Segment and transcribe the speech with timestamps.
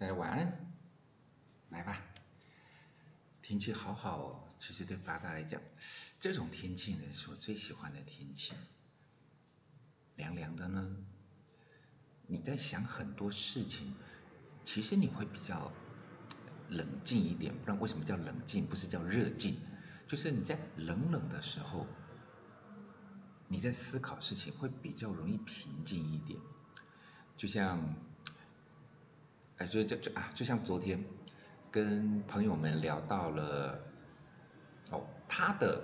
[0.00, 0.72] 大家晚安，
[1.68, 2.00] 来吧。
[3.42, 5.60] 天气好好哦，其实对八大来讲，
[6.18, 8.54] 这种天气呢是我最喜欢的天气。
[10.16, 10.96] 凉凉的呢，
[12.26, 13.94] 你在想很多事情，
[14.64, 15.70] 其实你会比较
[16.70, 17.54] 冷静一点。
[17.58, 18.64] 不然为什么叫冷静？
[18.66, 19.58] 不是叫热静，
[20.08, 21.86] 就是你在冷冷的时候，
[23.48, 26.40] 你在思考事情会比较容易平静一点。
[27.36, 27.96] 就像。
[29.60, 31.04] 哎，就就就啊，就像昨天
[31.70, 33.78] 跟朋友们聊到了
[34.90, 35.82] 哦，他的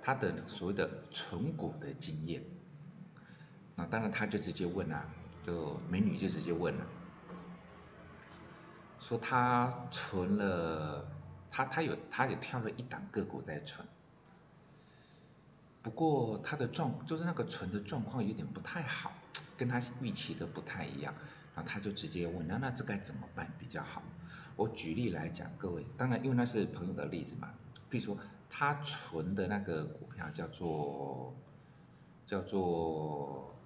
[0.00, 2.42] 他的所谓的存股的经验，
[3.76, 5.04] 那当然他就直接问啊，
[5.44, 6.86] 就美女就直接问了，
[8.98, 11.06] 说他存了，
[11.50, 13.86] 他他有他也挑了一档个股在存，
[15.82, 19.12] 不过他的状就是那个存的状况有点不太好，
[19.58, 21.12] 跟他预期的不太一样。
[21.62, 24.02] 他就直接问，那那这该怎么办比较好？
[24.56, 27.50] 我举例来讲，各位，当然因为那是朋友的例子嘛。
[27.90, 28.16] 比如说
[28.50, 31.34] 他存的那个股票叫做
[32.26, 33.56] 叫做，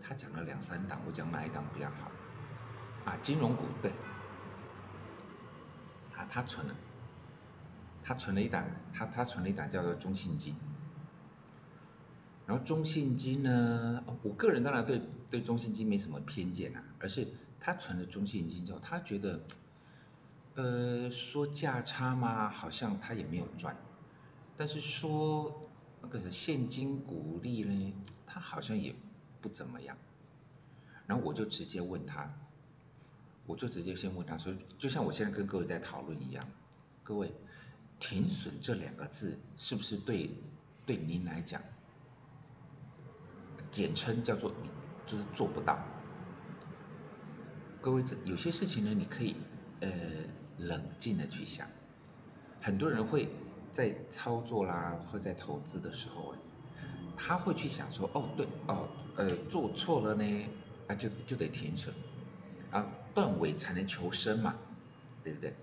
[0.00, 2.10] 他讲了两三档，我讲哪一档比较好？
[3.04, 3.92] 啊，金融股对，
[6.10, 6.74] 他他存了，
[8.02, 10.54] 他存了一档，他他存了一档叫做中信金。
[12.48, 17.28] 然后中信金呢，我个人当然对对中信金没什么偏见啊，而是
[17.60, 19.40] 他存了中信金之后，他觉得，
[20.54, 23.76] 呃，说价差嘛，好像他也没有赚，
[24.56, 25.68] 但是说
[26.00, 27.92] 那个现金股利呢，
[28.26, 28.94] 他好像也
[29.42, 29.98] 不怎么样。
[31.06, 32.32] 然后我就直接问他，
[33.44, 36.48] 我就直接先问他说，就像我现在跟各位在讨论一样，
[37.04, 37.30] 各位，
[38.00, 40.30] 停损这两个字是不是对
[40.86, 41.60] 对您来讲？
[43.70, 44.52] 简称叫做
[45.06, 45.78] 就是做不到。
[47.80, 49.36] 各位，这有些事情呢，你可以
[49.80, 49.90] 呃
[50.58, 51.66] 冷静的去想。
[52.60, 53.28] 很多人会
[53.72, 56.34] 在操作啦，或在投资的时候，
[57.16, 60.48] 他会去想说，哦对哦呃做错了呢，
[60.88, 61.94] 啊就就得停损，
[62.70, 64.56] 啊断尾才能求生嘛，
[65.22, 65.54] 对不对？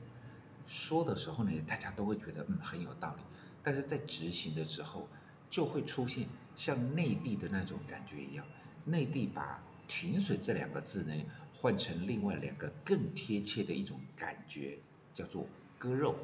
[0.65, 3.21] 说的时候呢，大家都会觉得嗯很有道理，
[3.61, 5.07] 但是在执行的时候。
[5.55, 6.27] 就会出现
[6.57, 8.45] 像内地的那种感觉一样，
[8.83, 11.13] 内地把停损这两个字呢
[11.53, 14.79] 换成另外两个更贴切的一种感觉，
[15.13, 15.47] 叫做
[15.79, 16.17] 割肉，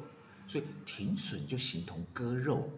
[0.46, 2.68] 所以停损就形同割肉。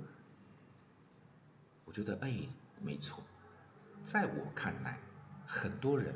[1.87, 2.33] 我觉得哎，
[2.81, 3.25] 没错，
[4.05, 5.01] 在我看来，
[5.49, 6.15] 很多人，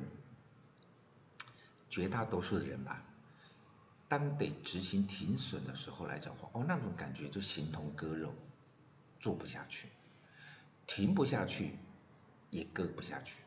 [1.90, 3.04] 绝大多数的人吧，
[4.06, 8.32] 当得执行停损的时候来讲话，哦，那种感觉就形同割肉，
[9.18, 9.88] 做不下去。
[10.88, 11.78] 停不下去，
[12.50, 13.40] 也割不下去，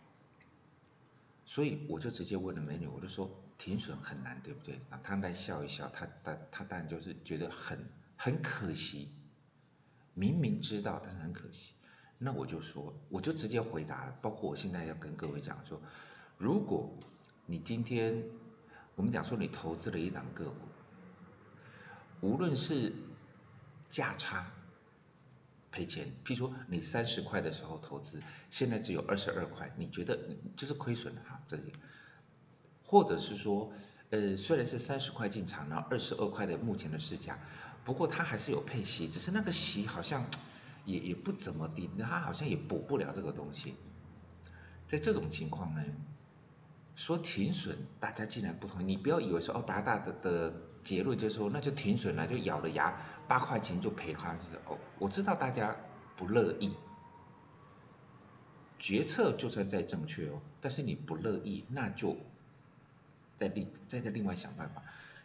[1.44, 4.80] 所以我就直接问了美女，我就说停损很难，对不对？
[4.92, 9.10] 那她来笑一笑，她她她当然就是觉得很很可惜，
[10.14, 11.74] 明明知道，但是很可惜。
[12.20, 15.82] 那我就说，我就直接回答了，包括我现在要跟各位讲说，
[16.38, 16.96] 如果
[17.48, 18.24] 你今天
[18.96, 20.68] 我们讲说你投资了一档个股，
[22.22, 22.94] 无论是
[23.90, 24.52] 价差。
[25.72, 30.20] 赔钱，譬如说你三十块的时候投资，现在只有二十二块，你觉得
[30.58, 31.42] 就是亏损了哈？
[31.48, 31.72] 这些，
[32.84, 33.72] 或者是说，
[34.10, 37.40] 呃，虽然是三十块进场，然后二十二块的目前的市价，
[37.86, 40.26] 不过它还是有配息，只是那个息好像
[40.86, 43.76] 也也不怎么低，它好像也补不了这个东西。
[44.88, 45.82] 在这种情况呢，
[46.96, 50.54] 说停损，大家既然不同意，你不要以为说哦，八大的的。
[50.84, 52.98] 结论就是说，那就停损了，就咬了牙，
[53.28, 54.36] 八块钱就赔开。
[54.36, 55.76] 就是哦，我知道大家
[56.16, 56.74] 不乐意，
[58.80, 62.18] 决策就算再正确哦，但是你不乐意，那就
[63.38, 64.84] 再另再再另外想办法。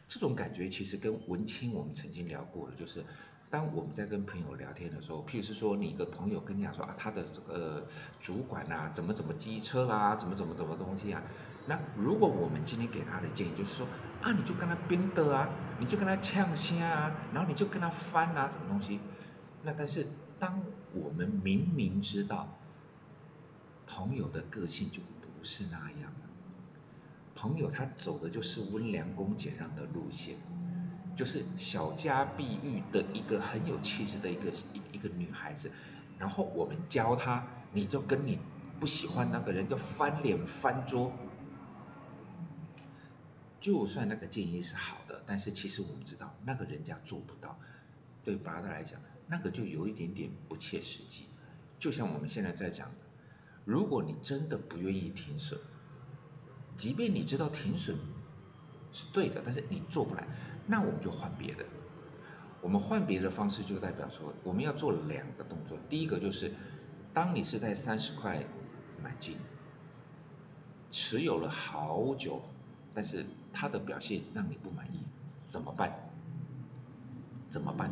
[0.09, 3.05] 这种感觉其实跟文清我们曾经聊过的，就是
[3.51, 7.87] 当我们在跟朋友聊天的时候，譬如是说你一个朋友跟你讲说啊，他的这个
[8.21, 11.23] 主管啊，怎么怎么机车啦，怎么怎么怎么东西啊。
[11.69, 13.87] 那如果我们今天给他的建议就是说
[14.23, 15.49] 啊，你就跟他冰的啊，
[15.81, 19.01] 你就跟他呛虾啊，然后你就跟他翻啊，什么东西？
[19.63, 20.07] 那但是
[20.39, 20.63] 当
[20.95, 22.49] 我们明明知道
[23.87, 26.13] 朋友的个性就不是那样，
[27.35, 30.37] 朋友他走的就是温良恭俭让的路线，
[31.17, 35.71] 就是小家碧玉的一个很有气质的一个一一个女孩子，
[36.19, 38.39] 然后我们教她，你就跟你
[38.79, 41.13] 不喜欢那个人就翻脸翻桌。
[43.67, 47.59] 就算那个建议是好的，但是其实我们知道那个人家做不到，
[48.23, 51.25] 对巴达来讲，那个就有一点点不切实际。
[51.81, 52.95] 就像我们现在在讲的，
[53.65, 55.59] 如果你真的不愿意停损，
[56.77, 57.99] 即便你知道停损
[58.93, 60.29] 是对的，但是你做不来，
[60.69, 61.67] 那我们就换别的。
[62.61, 65.77] 我们换别的方式，就代表说我们要做两个动作。
[65.89, 66.55] 第一个就是，
[67.13, 68.47] 当你是在三十块
[69.03, 69.37] 买进，
[70.93, 72.43] 持有了好久，
[72.97, 75.01] 但是它的表现让你不满意，
[75.49, 75.93] 怎么办？
[77.51, 77.91] 怎么办？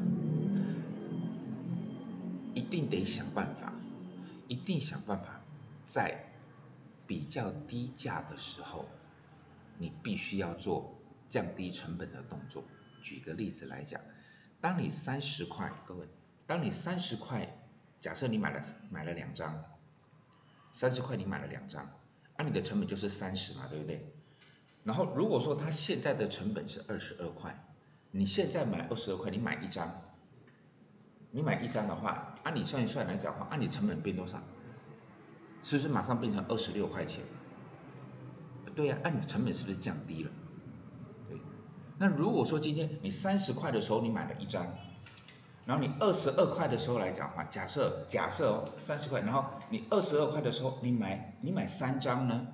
[2.54, 3.74] 一定得想办法，
[4.48, 5.42] 一定想办法，
[5.84, 6.24] 在
[7.06, 8.86] 比较低价的时候，
[9.76, 10.94] 你必须要做
[11.28, 12.64] 降低成本的动作。
[13.02, 14.00] 举个例子来讲。
[14.62, 16.06] 当你三十块，各位，
[16.46, 17.54] 当你三十块，
[18.00, 19.62] 假设你买了买了两张，
[20.72, 21.90] 三十块你买了两张，
[22.38, 24.10] 那你的成本就是三十嘛，对不对？
[24.84, 27.64] 然后如果说它现在的成本是二十二块，
[28.10, 30.02] 你现在买二十二块，你买一张，
[31.30, 34.38] 你买一张的话，按你算一算来讲的话，按你成本变多少？
[35.62, 37.24] 是不是马上变成二十六块钱？
[38.76, 40.30] 对呀，按你的成本是不是降低了？
[41.28, 41.38] 对
[41.96, 44.66] 那如果说今天你三十块的时候你买了一张，
[45.64, 52.48] 然后你二十二块的时候来讲的话，假设假设哦三十块，然后你二十二块的时候你买你买三张呢，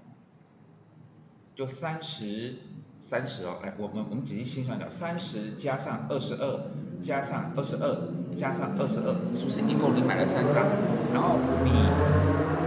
[1.60, 2.54] 就三十
[3.02, 6.58] 三十哦，来我们我们仔细心算的，三十加上二十二
[7.02, 10.66] 加上二十二加上二十二，是不是一共你买了三张？
[11.12, 11.70] 然后你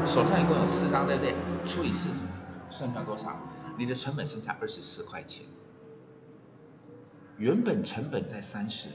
[0.06, 1.34] 手上一共有四张对不对？
[1.66, 2.12] 除以四，
[2.70, 3.36] 剩下多少？
[3.80, 5.44] 你的成本剩下二十四块钱。
[7.40, 8.90] 原本成本在三十，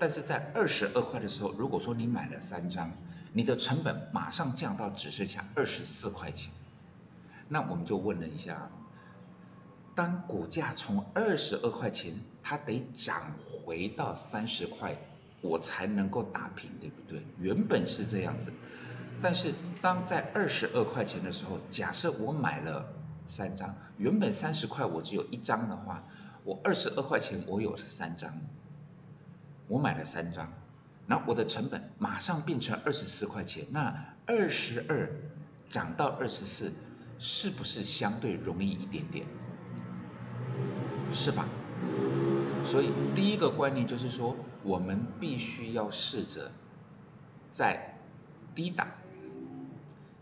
[0.00, 2.90] 但是在二十二块的时候，如果说你买了三张，
[3.32, 6.52] 你的成本马上降到只剩下二十四块钱。
[7.46, 8.68] 那我们就问了一下，
[9.94, 14.96] 当股价从二十二块钱，它得涨回到三十块，
[15.40, 17.22] 我才能够打平，对不对？
[17.38, 18.52] 原本是这样子，
[19.22, 22.86] 但是当在二十二块钱的时候，假设我买了
[23.26, 26.02] 三张，原本三十块我只有一张的话。
[26.46, 28.38] 我二十二块钱，我有了三张，
[29.66, 30.52] 我买了三张，
[31.06, 35.08] 那我的成本马上变成二十四块钱，那二十二
[35.70, 36.70] 涨到二十四，
[37.18, 39.24] 是不是相对容易一点点？
[41.14, 41.48] 是吧？
[42.64, 46.50] 所以第一个观念就是说，我们必须要试着
[47.52, 47.98] 在
[48.54, 48.88] 低档，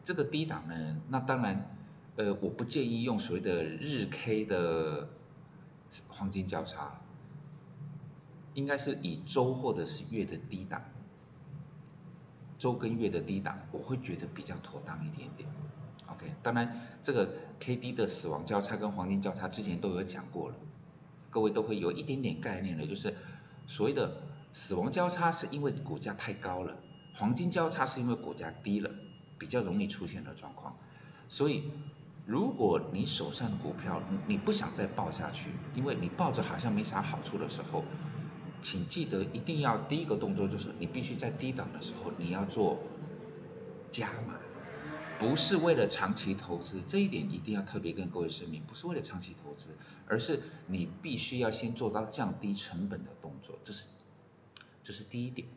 [0.04, 1.74] 这个低档呢，那当然，
[2.16, 5.08] 呃，我不建议用所谓的日 K 的。
[6.08, 7.02] 黄金交叉
[8.54, 10.84] 应该是以周或者是月的低档，
[12.56, 15.46] 周跟月的低档，我会觉得比较妥当一点点。
[16.06, 20.54] OK，当然这个 KD 的死亡交叉跟黄金交叉之前都有讲过了，
[21.32, 23.16] 各位都会有一点点概念的，就是
[23.66, 24.18] 所谓的
[24.52, 26.76] 死亡交叉是因为股价太高了，
[27.14, 28.90] 黄金交叉是因为股价低了，
[29.38, 30.76] 比较容易出现的状况，
[31.28, 31.64] 所以。
[32.24, 37.84] 如果你手上的股票你不想再报下去，因为你抱着好像没啥好处的时候，
[38.62, 42.78] 请记得一定要第一个动作就是你必须在低档的时候你要做
[43.90, 44.34] 加码，
[45.22, 49.70] 不是为了长期投资，这一点一定要特别跟各位声明，不是为了长期投资，
[50.06, 53.86] 而是你必须要先做到降低成本的动作，这是
[54.82, 55.48] 这是第一点。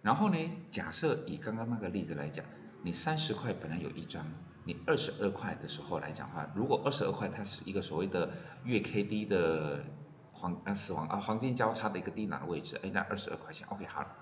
[0.00, 0.38] 然后呢，
[0.70, 2.44] 假设以刚刚那个例子来讲，
[2.82, 4.26] 你三十块本来有一张。
[4.64, 8.30] 你二十二块的时候来讲话，如果二十二块它是一个所谓的
[8.62, 9.84] 月 K D 的
[10.30, 14.16] 黄啊死亡啊黄金交叉的一个低档位置，哎，那二十二块钱，OK 好了，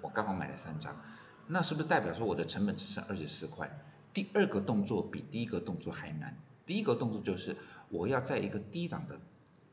[0.00, 1.00] 我刚好买了三张，
[1.46, 3.70] 那是不是代表说我的成本只剩二十四块？
[4.14, 7.54] 第二个动作比第一个动作还难，第一个动作就是
[7.90, 9.20] 我要在一个低档的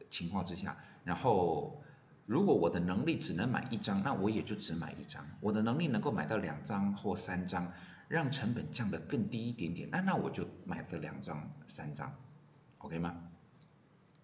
[0.10, 1.82] 情况之下，然后
[2.26, 7.72] 如果我的能力只能买一张，那我也就只买一张，我的能力能够买到两张或三张。
[8.12, 12.14] 让成本降得更低一点点，那那我就买个两张、三张
[12.80, 13.24] ，OK 吗？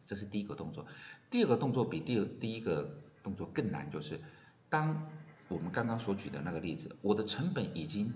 [0.05, 0.85] 这是第一个动作。
[1.29, 4.19] 第二个动作比第第一个动作更难，就是
[4.67, 5.07] 当
[5.47, 8.11] 我们刚刚所举的那个例子，我的成本已经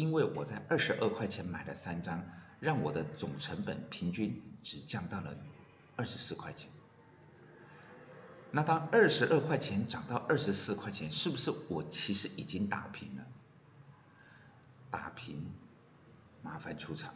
[0.00, 2.24] 因为我在二十二块钱买了三张，
[2.58, 5.36] 让我的总成本平均只降到了
[5.94, 6.70] 二十四块钱。
[8.50, 13.26] 那当二十二块钱涨到二十四块钱，是不是我其实已经打平了？
[14.90, 15.52] 打平，
[16.42, 17.12] 麻烦出场。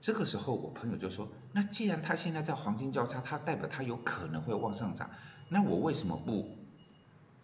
[0.00, 5.10] 这个时候，我朋友就说：“那既然它现在在黄金交叉，它代表它有可能会往上涨，
[5.48, 6.54] 那我为什么不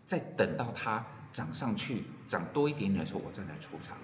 [0.04, 3.98] 再等到它涨上去，涨多一点点的时候，我再来出场？”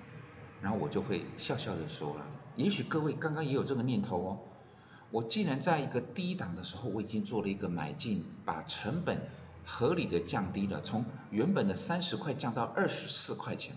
[0.61, 4.39] 然后我就会笑笑的说了：“也许各位刚刚也有这个念头哦。
[5.11, 9.23] 我既然在一个低档的时候，我已经做了一个买进，把成本
[9.65, 13.75] 合理的降低了，从原本的三十块降到二十四块钱。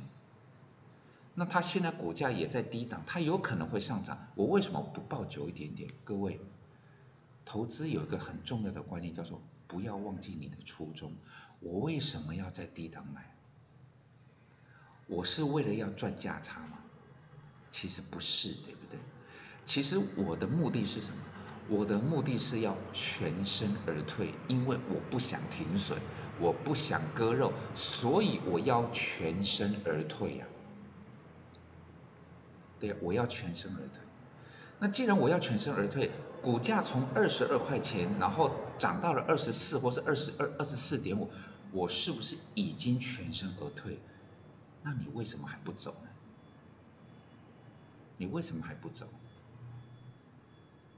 [1.35, 5.89] 那它现在股价也在低档，它有可能会上涨，我为什么不抱久一点点？
[6.03, 6.39] 各位，
[7.45, 11.13] 投资有一个很重要的观念，叫做不要忘记你的初衷。
[11.59, 13.32] 我为什么要在低档买？
[15.07, 16.79] 我是为了要赚价差吗？
[17.71, 18.99] 其实不是，对不对？
[19.65, 21.17] 其实我的目的是什么？
[21.69, 25.97] 我的目的是要全身而退，因为我不想停损，
[26.39, 30.45] 我不想割肉，所以我要全身而退呀。
[32.79, 34.03] 对呀，我要全身而退。
[34.79, 41.29] 那既然我要全身而退，股价从二十二块钱，然后涨到了二十四，或是二十二、二十四点五，
[41.71, 43.97] 我是不是已经全身而退？
[44.83, 46.09] 那你为什么还不走呢？
[48.17, 49.07] 你为什么还不走？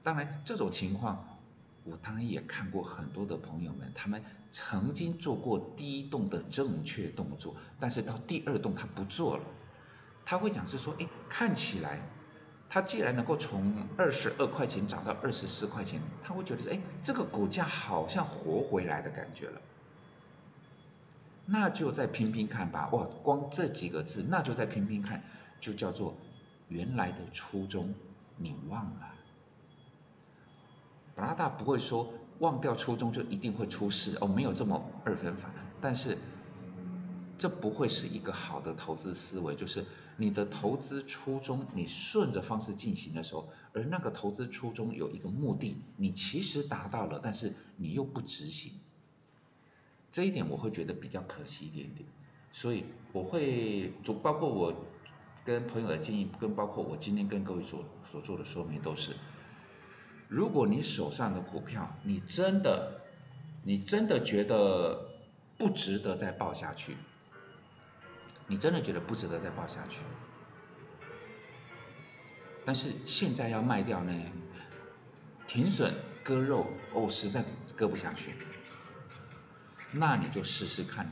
[0.04, 1.40] 当然，这种情况，
[1.84, 9.44] 我当然也看过很多的朋友们，他们曾经做过第一动的正确动作，但是到第二动他不做了。
[10.26, 12.02] 他会讲是说，哎，看起来，
[12.70, 19.62] 他既然能够从二十二块钱涨到二十四块钱，他会觉得，哎，这个股价好像活回来的感觉了。
[21.46, 25.24] 那就再拼拼看吧，哇，光这几个字，那就再拼拼看，
[25.60, 26.16] 就叫做
[26.68, 27.94] 原来的初衷
[28.38, 29.14] 你忘了。
[31.16, 35.50] 巴拉达不会说忘掉初衷就一定会出事哦，没有这么二分法，
[35.80, 36.18] 但是
[37.38, 39.86] 这不会是一个好的投资思维，就是。
[40.18, 48.72] 你的投资初衷，你顺着方式进行的时候，而那个投资初衷有一个目的，你其实达到了，但是你又不执行，
[50.16, 52.08] 这一点我会觉得比较可惜一点点。
[52.54, 54.74] 所以我会，就包括我
[55.44, 59.12] 跟朋友的建议，跟包括我今天跟各位所所做的说明都是，
[60.30, 63.02] 如果你手上的股票，你真的，
[63.66, 65.10] 你真的觉得
[65.58, 66.96] 不值得再抱下去。
[68.48, 70.00] 你真的觉得不值得再抱下去，
[72.64, 74.14] 但是现在要卖掉呢？
[75.46, 75.94] 停损
[76.24, 77.44] 割肉哦，实在
[77.76, 78.32] 割不下去，
[79.98, 81.10] 那你就试试看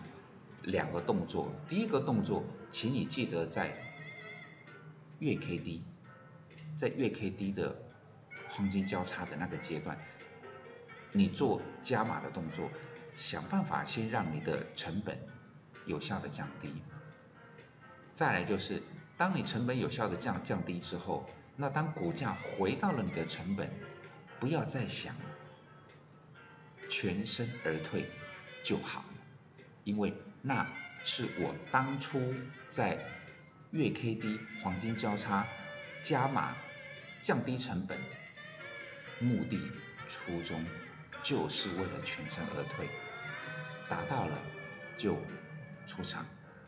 [0.62, 1.54] 两个动作。
[1.70, 3.74] 第一个动作，请你记得在
[5.20, 5.84] 月 K D，
[6.76, 7.82] 在月 K D 的
[8.50, 9.98] 黄金交叉的那个阶段，
[11.14, 12.70] 你做加码的动作，
[13.16, 15.18] 想办法先让你的成本
[15.86, 16.82] 有效的降低。
[18.14, 18.84] 再来就是，
[19.16, 21.26] 当你成本有效的降降低之后，
[21.56, 23.72] 那当股价回到了你的成本，
[24.42, 25.16] 不要再想
[26.90, 28.12] 全身而退
[28.64, 29.04] 就好，
[29.84, 30.66] 因为那
[31.04, 32.34] 是我当初
[32.72, 33.06] 在
[33.72, 35.46] 月 K D 黄金交叉
[36.02, 36.56] 加码
[37.22, 38.00] 降低成本
[39.20, 39.60] 目的
[40.08, 40.66] 初衷，
[41.22, 42.90] 就是为了全身而退，
[43.90, 44.38] 达到了
[44.98, 45.18] 就
[45.86, 46.26] 出场。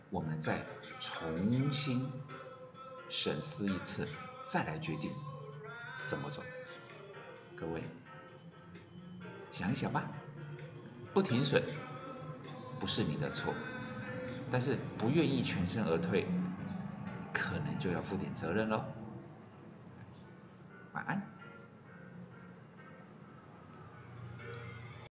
[0.09, 0.65] 我们再
[0.99, 2.09] 重新
[3.09, 4.07] 审视一次，
[4.45, 5.11] 再来决定
[6.07, 6.43] 怎么走。
[7.55, 7.83] 各位
[9.51, 10.09] 想一想吧，
[11.13, 11.63] 不停损
[12.79, 13.55] 不是你的错，
[14.51, 16.27] 但是不愿意全身而退，
[17.33, 18.83] 可能就要负点责任喽。